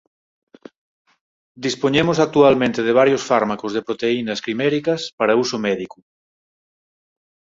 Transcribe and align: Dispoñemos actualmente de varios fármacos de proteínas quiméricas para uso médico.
Dispoñemos 1.65 2.17
actualmente 2.25 2.79
de 2.87 2.95
varios 2.99 3.21
fármacos 3.29 3.71
de 3.75 3.85
proteínas 3.87 4.41
quiméricas 4.45 5.01
para 5.19 5.39
uso 5.43 5.57
médico. 5.67 5.97